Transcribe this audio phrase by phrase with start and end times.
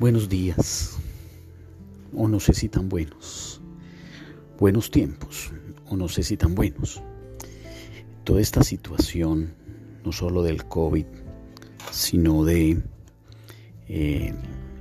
[0.00, 0.96] Buenos días,
[2.14, 3.60] o no sé si tan buenos.
[4.56, 5.52] Buenos tiempos,
[5.90, 7.02] o no sé si tan buenos.
[8.22, 9.56] Toda esta situación,
[10.04, 11.04] no solo del COVID,
[11.90, 12.80] sino de
[13.88, 14.34] eh,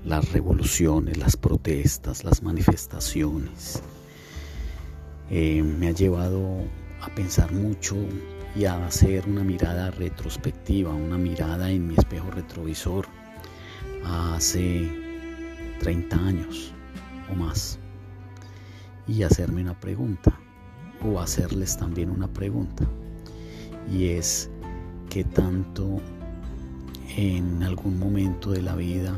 [0.05, 3.81] las revoluciones, las protestas, las manifestaciones,
[5.31, 6.59] eh, me ha llevado
[7.01, 7.95] a pensar mucho
[8.55, 13.07] y a hacer una mirada retrospectiva, una mirada en mi espejo retrovisor
[14.03, 15.06] hace
[15.79, 16.73] 30 años
[17.31, 17.79] o más
[19.07, 20.37] y hacerme una pregunta
[21.05, 22.85] o hacerles también una pregunta
[23.91, 24.49] y es
[25.09, 26.01] que tanto
[27.15, 29.17] en algún momento de la vida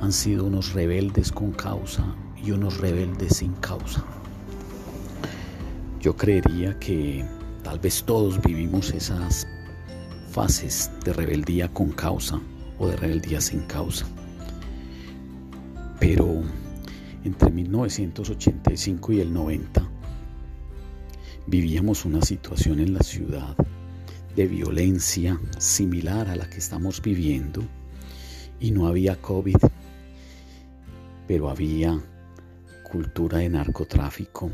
[0.00, 2.04] han sido unos rebeldes con causa
[2.42, 4.04] y unos rebeldes sin causa.
[6.00, 7.24] Yo creería que
[7.62, 9.46] tal vez todos vivimos esas
[10.30, 12.40] fases de rebeldía con causa
[12.78, 14.06] o de rebeldía sin causa.
[16.02, 16.42] Pero
[17.22, 19.88] entre 1985 y el 90
[21.46, 23.56] vivíamos una situación en la ciudad
[24.34, 27.62] de violencia similar a la que estamos viviendo
[28.58, 29.58] y no había COVID,
[31.28, 32.02] pero había
[32.82, 34.50] cultura de narcotráfico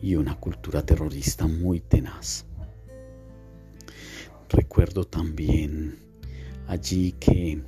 [0.00, 2.46] y una cultura terrorista muy tenaz.
[4.48, 5.98] Recuerdo también
[6.68, 7.60] allí que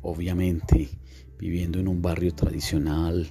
[0.00, 1.01] obviamente
[1.42, 3.28] viviendo en un barrio tradicional,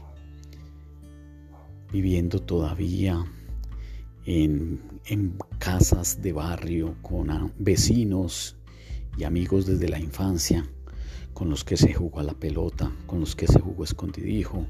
[1.93, 3.25] viviendo todavía
[4.25, 4.81] en,
[5.59, 8.57] casas de barrio con vecinos
[9.17, 10.69] y amigos desde la infancia,
[11.33, 14.67] con los que se jugó a la pelota, con los que se jugó escondidijo,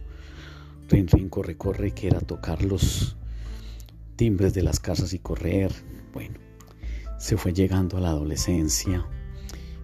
[0.88, 3.18] rin rin corre corre que era tocar los
[4.18, 5.72] timbres de las casas y correr.
[6.14, 6.38] Bueno,
[7.18, 9.04] se fue llegando a la adolescencia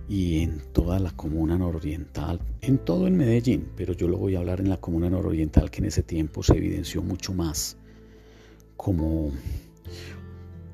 [0.09, 4.39] y en toda la comuna nororiental, en todo en Medellín, pero yo lo voy a
[4.39, 7.77] hablar en la comuna nororiental que en ese tiempo se evidenció mucho más
[8.77, 9.31] como,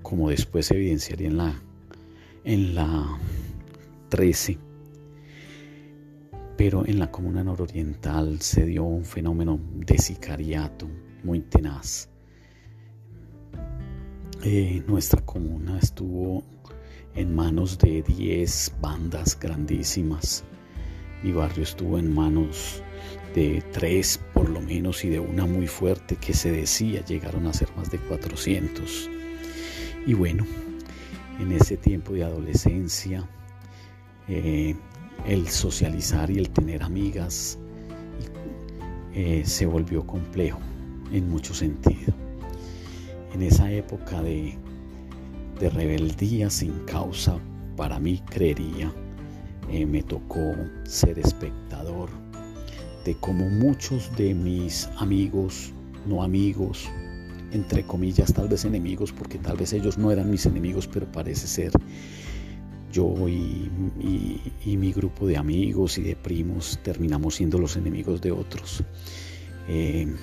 [0.04, 1.62] como después se evidenciaría en la,
[2.44, 3.18] en la
[4.10, 4.58] 13.
[6.56, 10.88] Pero en la comuna nororiental se dio un fenómeno de sicariato
[11.24, 12.10] muy tenaz.
[14.44, 16.44] Eh, nuestra comuna estuvo
[17.16, 20.44] en manos de 10 bandas grandísimas.
[21.24, 22.82] Mi barrio estuvo en manos
[23.36, 27.54] de tres por lo menos y de una muy fuerte que se decía llegaron a
[27.54, 29.10] ser más de 400.
[30.06, 30.46] Y bueno,
[31.40, 33.28] en ese tiempo de adolescencia,
[34.28, 34.76] eh,
[35.26, 37.58] el socializar y el tener amigas
[39.14, 40.60] eh, se volvió complejo
[41.12, 42.14] en mucho sentido.
[43.34, 44.58] En esa época de
[45.60, 47.38] de rebeldía sin causa,
[47.76, 48.94] para mí creería,
[49.70, 50.54] eh, me tocó
[50.84, 52.10] ser espectador
[53.06, 55.72] de cómo muchos de mis amigos,
[56.06, 56.90] no amigos,
[57.52, 61.48] entre comillas, tal vez enemigos, porque tal vez ellos no eran mis enemigos, pero parece
[61.48, 61.72] ser
[62.92, 63.70] yo y,
[64.78, 68.84] mi grupo de amigos y de primos terminamos siendo los enemigos de otros.
[69.68, 70.14] Eh,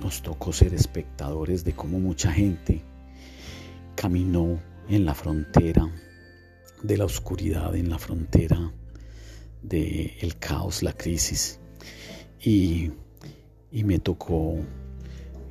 [0.00, 2.84] nos tocó ser espectadores de cómo mucha gente
[4.00, 5.86] caminó en la frontera
[6.82, 8.72] de la oscuridad, en la frontera
[9.60, 11.60] del caos, la crisis.
[12.42, 12.92] Y,
[13.70, 14.56] me tocó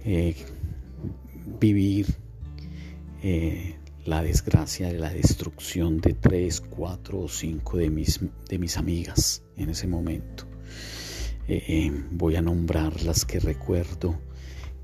[0.03, 0.35] eh,
[1.59, 2.07] vivir
[3.21, 8.77] eh, la desgracia de la destrucción de tres, cuatro o cinco de mis, de mis
[8.77, 10.45] amigas en ese momento.
[11.47, 14.19] Eh, voy a nombrar las que recuerdo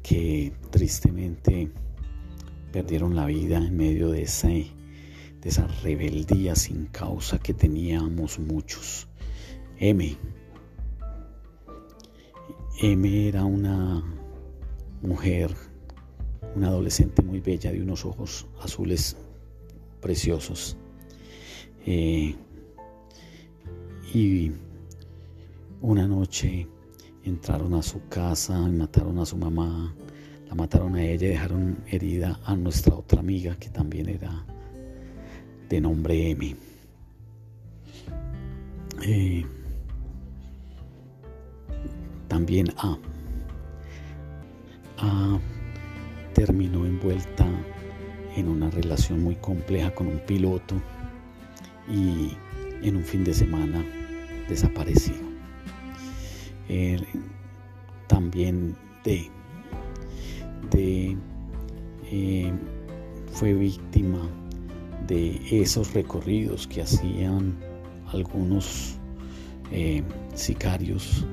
[0.04, 1.72] que tristemente
[2.75, 4.69] perdieron la vida en medio de, de
[5.50, 9.08] esa rebeldía sin causa que teníamos muchos.
[9.80, 10.18] M.
[12.81, 14.03] M era una
[15.02, 15.56] mujer,
[16.53, 19.16] una adolescente muy bella de unos ojos azules
[20.01, 20.75] preciosos.
[21.86, 22.36] Eh,
[24.13, 24.51] y
[25.80, 26.68] una noche
[27.24, 29.95] entraron a su casa y mataron a su mamá
[30.56, 34.46] mataron a ella y dejaron herida a nuestra otra amiga que también era
[35.69, 36.56] de nombre Emi.
[39.04, 39.46] Eh,
[42.28, 42.98] también A.
[44.98, 45.40] A
[46.34, 47.46] terminó envuelta
[48.36, 50.75] en una relación muy compleja con un piloto
[51.90, 52.31] y
[52.81, 53.86] en un fin de semana
[54.48, 55.25] desaparecido.
[56.68, 57.00] Eh,
[58.08, 59.35] también D
[60.77, 62.51] eh,
[63.31, 64.30] fue víctima
[65.07, 67.56] de esos recorridos que hacían
[68.07, 68.95] algunos
[69.72, 71.25] eh, sicarios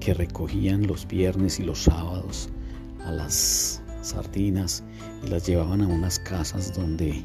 [0.00, 2.48] que recogían los viernes y los sábados
[3.04, 4.82] a las sardinas
[5.24, 7.22] y las llevaban a unas casas donde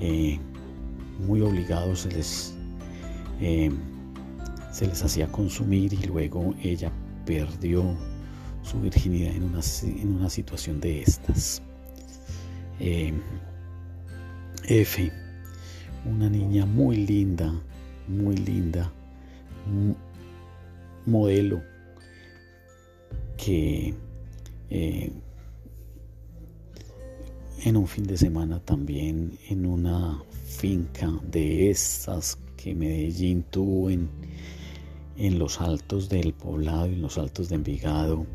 [0.00, 0.38] eh,
[1.26, 2.54] muy obligados se les,
[4.72, 6.90] se les hacía consumir y luego ella
[7.24, 7.96] perdió
[8.62, 11.62] su virginidad en una, en una situación de estas.
[12.80, 13.12] Eh,
[14.64, 15.12] F,
[16.04, 17.52] una niña muy linda,
[18.08, 18.92] muy linda,
[21.06, 21.62] modelo
[23.36, 23.94] que
[27.64, 34.08] en un fin de semana también en una finca de estas que Medellín tuvo en,
[35.16, 38.26] en los altos del poblado en los altos de Envigado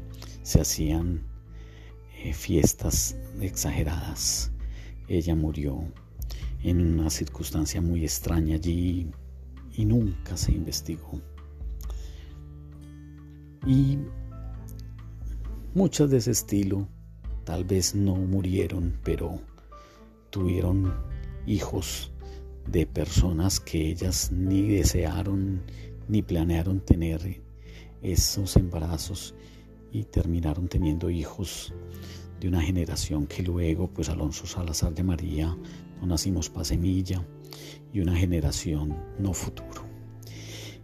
[0.48, 1.24] se hacían
[2.24, 4.52] eh, fiestas exageradas.
[5.08, 5.84] Ella murió
[6.64, 9.12] en una circunstancia muy extraña allí
[9.74, 11.22] y nunca se investigó.
[13.66, 13.98] Y
[15.74, 16.88] muchas de ese estilo
[17.48, 19.40] Tal vez no murieron, pero
[20.32, 20.94] tuvieron
[21.46, 22.12] hijos
[22.70, 25.62] de personas que ellas ni desearon
[26.10, 27.42] ni planearon tener
[28.02, 29.34] esos embarazos
[29.92, 31.74] y terminaron teniendo hijos
[32.40, 35.58] de una generación que luego, pues Alonso Salazar de María,
[36.00, 37.26] no nacimos para semilla
[37.92, 39.84] y una generación no futuro.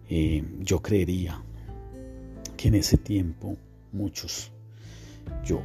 [0.09, 1.43] Eh, yo creería
[2.57, 3.57] que en ese tiempo
[3.91, 4.51] muchos,
[5.45, 5.61] yo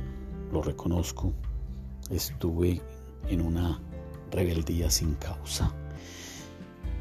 [0.53, 1.33] lo reconozco,
[2.11, 2.81] estuve
[3.29, 3.81] en una
[4.31, 5.73] rebeldía sin causa.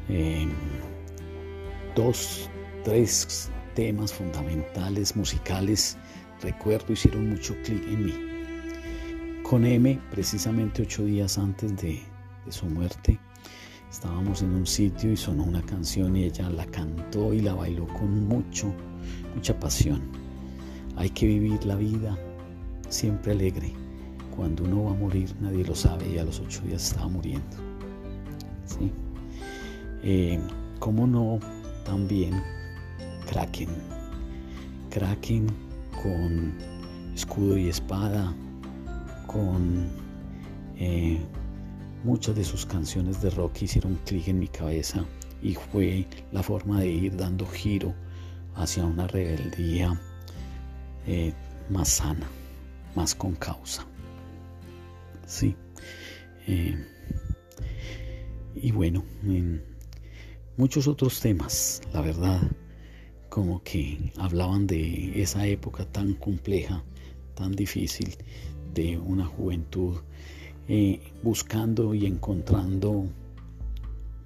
[0.08, 0.50] Em,
[1.94, 2.48] dos,
[2.84, 5.96] tres temas fundamentales musicales,
[6.42, 8.14] recuerdo, hicieron mucho clic en mí.
[9.42, 12.00] Con M, precisamente ocho días antes de,
[12.50, 13.18] su muerte,
[13.90, 17.86] estábamos en un sitio y sonó una canción y ella la cantó y la bailó
[17.88, 18.72] con mucho,
[19.34, 20.00] mucha pasión.
[20.96, 22.18] Hay que vivir la vida
[22.88, 23.72] siempre alegre.
[24.34, 27.56] Cuando uno va a morir nadie lo sabe y a los ocho días estaba muriendo.
[28.64, 28.90] ¿Sí?
[30.02, 30.40] Eh,
[30.78, 31.38] ¿Cómo no?
[31.84, 32.42] También
[33.28, 33.68] Kraken.
[34.90, 35.67] Kraken
[36.02, 36.56] con
[37.14, 38.34] escudo y espada,
[39.26, 39.88] con
[40.76, 41.18] eh,
[42.04, 45.04] muchas de sus canciones de rock hicieron clic en mi cabeza
[45.42, 47.94] y fue la forma de ir dando giro
[48.54, 50.00] hacia una rebeldía
[51.06, 51.32] eh,
[51.70, 52.26] más sana
[52.94, 53.86] más con causa.
[55.26, 55.54] Sí.
[56.46, 56.76] Eh,
[58.56, 59.62] y bueno, en
[60.56, 62.40] muchos otros temas, la verdad,
[63.38, 66.82] como que hablaban de esa época tan compleja,
[67.36, 68.16] tan difícil,
[68.74, 69.98] de una juventud
[70.66, 73.06] eh, buscando y encontrando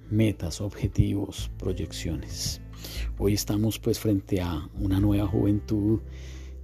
[0.09, 2.59] metas, objetivos, proyecciones.
[3.19, 6.01] Hoy estamos pues frente a una nueva juventud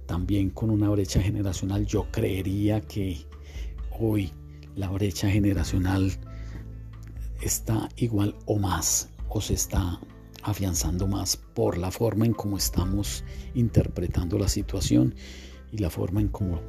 [0.06, 1.86] también con una brecha generacional.
[1.86, 3.18] Yo creería que
[3.96, 4.32] hoy
[4.74, 6.10] la brecha generacional
[7.42, 10.00] está igual o más o se está
[10.42, 15.14] afianzando más por la forma en cómo estamos interpretando la situación
[15.72, 16.60] y la forma en cómo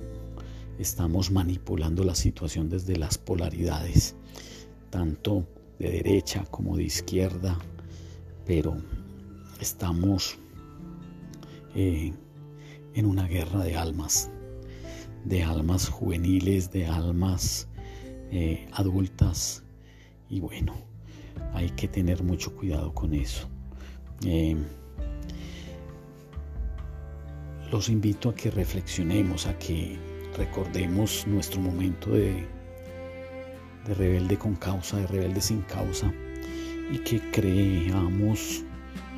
[0.80, 4.16] estamos manipulando la situación desde las polaridades,
[4.90, 5.48] tanto
[5.80, 7.58] de derecha como de izquierda,
[8.46, 8.78] pero
[9.60, 10.38] estamos
[11.76, 12.14] eh,
[12.94, 14.30] en una guerra de almas,
[15.24, 17.68] de almas juveniles, de almas
[18.32, 19.64] eh, adultas.
[20.30, 20.74] Y bueno,
[21.54, 23.51] hay que tener mucho cuidado con eso.
[24.26, 24.56] Eh,
[27.72, 29.98] los invito a que reflexionemos, a que
[30.38, 32.46] recordemos nuestro momento de,
[33.86, 36.14] de rebelde con causa, de rebelde sin causa,
[36.92, 38.64] y que creamos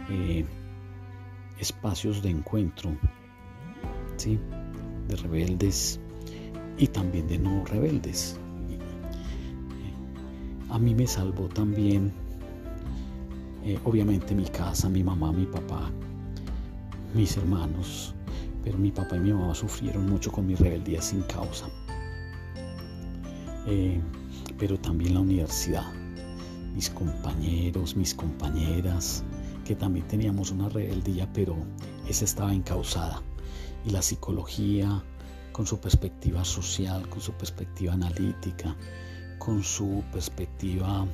[0.09, 0.45] eh,
[1.59, 2.95] espacios de encuentro
[5.07, 5.99] de rebeldes
[6.77, 8.39] y también de no rebeldes.
[10.69, 12.13] A mí me salvó también,
[13.63, 15.89] eh, obviamente mi casa, mi mamá, mi papá,
[17.13, 18.13] mis hermanos,
[18.63, 21.67] pero mi papá y mi mamá sufrieron mucho con mi rebeldía sin causa.
[23.65, 24.01] Eh,
[24.57, 25.93] pero también la universidad,
[26.75, 29.23] mis compañeros, mis compañeras,
[29.65, 31.55] que también teníamos una rebeldía, pero
[32.07, 33.21] esa estaba encausada
[33.85, 35.03] y la psicología
[35.51, 38.75] con su perspectiva social, con su perspectiva analítica,
[39.39, 41.05] con su perspectiva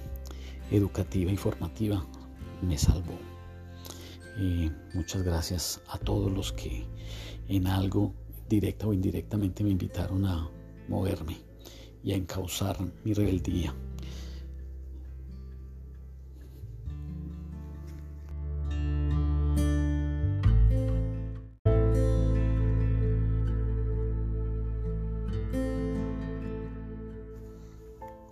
[0.71, 2.05] educativa y formativa,
[2.61, 3.17] me salvó.
[4.37, 6.85] Eh, muchas gracias a todos los que
[7.49, 8.13] en algo,
[8.47, 10.49] directa o indirectamente, me invitaron a
[10.87, 11.37] moverme
[12.03, 13.75] y a encauzar mi rebeldía.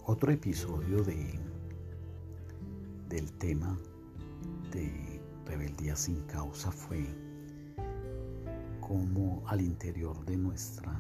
[0.05, 1.38] Otro episodio de,
[3.10, 3.77] del tema
[5.77, 7.05] rebeldía sin causa fue
[8.79, 10.91] como al interior de nuestra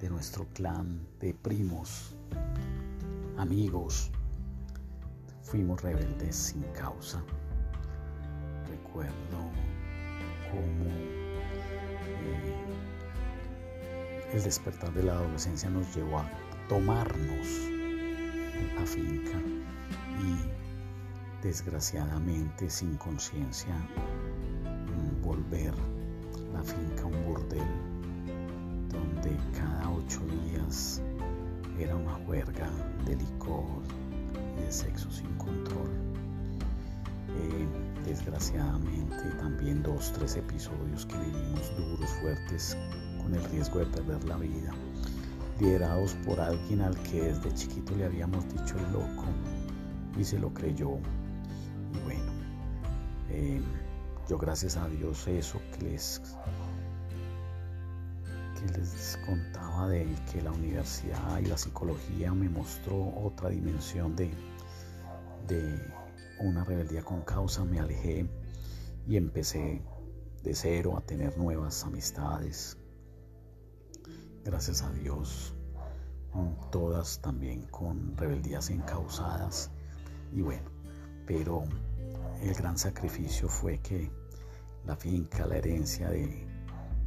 [0.00, 2.16] de nuestro clan de primos,
[3.36, 4.10] amigos,
[5.42, 7.22] fuimos rebeldes sin causa.
[8.66, 9.12] Recuerdo
[10.50, 10.86] cómo
[12.06, 12.54] eh,
[14.32, 16.30] el despertar de la adolescencia nos llevó a
[16.68, 17.46] tomarnos
[18.78, 19.38] la finca
[20.22, 20.59] y
[21.42, 25.72] desgraciadamente sin conciencia mm, volver
[26.52, 27.68] la finca un burdel
[28.90, 31.00] donde cada ocho días
[31.78, 32.68] era una juerga
[33.06, 33.82] de licor
[34.58, 35.88] y de sexo sin control.
[37.28, 37.66] Eh,
[38.04, 42.76] desgraciadamente también dos, tres episodios que vivimos duros, fuertes,
[43.22, 44.74] con el riesgo de perder la vida
[45.60, 49.24] liderados por alguien al que desde chiquito le habíamos dicho el loco
[50.18, 50.98] y se lo creyó.
[53.30, 53.60] Eh,
[54.28, 56.20] yo gracias a Dios eso que les,
[58.54, 64.30] que les contaba de que la universidad y la psicología me mostró otra dimensión de,
[65.46, 65.80] de
[66.40, 68.28] una rebeldía con causa, me alejé
[69.06, 69.82] y empecé
[70.42, 72.78] de cero a tener nuevas amistades,
[74.44, 75.54] gracias a Dios,
[76.70, 79.70] todas también con rebeldías encausadas.
[80.32, 80.70] Y bueno,
[81.26, 81.64] pero
[82.42, 84.10] el gran sacrificio fue que
[84.86, 86.46] la finca, la herencia de,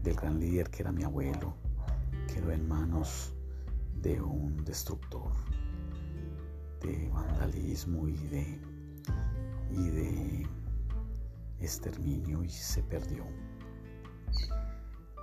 [0.04, 1.56] del gran líder que era mi abuelo,
[2.32, 3.34] quedó en manos
[4.02, 5.32] de un destructor
[6.82, 8.62] de vandalismo y de,
[9.72, 10.48] y de
[11.60, 13.26] exterminio y se perdió.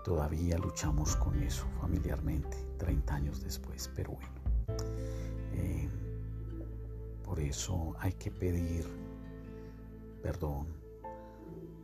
[0.04, 4.40] Todavía luchamos con eso familiarmente, 30 años después, pero bueno.
[5.52, 5.88] Eh,
[7.22, 8.86] por eso hay que pedir
[10.22, 10.66] perdón,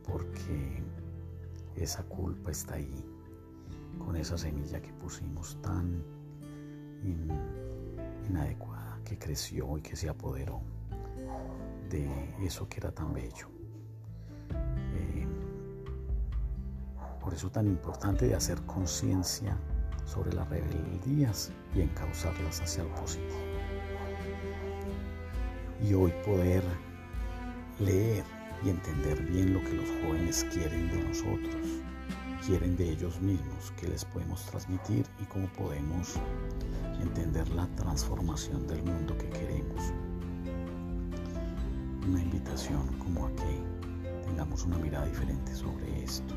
[0.03, 0.83] porque
[1.75, 3.05] esa culpa está ahí,
[3.99, 6.03] con esa semilla que pusimos tan
[8.27, 10.61] inadecuada, que creció y que se apoderó
[11.89, 12.09] de
[12.45, 13.49] eso que era tan bello.
[17.21, 19.57] Por eso tan importante de hacer conciencia
[20.05, 23.35] sobre las rebeldías y encauzarlas hacia el positivo.
[25.83, 26.63] Y hoy poder
[27.79, 28.23] leer
[28.63, 31.55] y entender bien lo que los jóvenes quieren de nosotros,
[32.45, 36.15] quieren de ellos mismos, qué les podemos transmitir y cómo podemos
[37.01, 39.93] entender la transformación del mundo que queremos.
[42.07, 46.33] Una invitación como a que tengamos una mirada diferente sobre esto.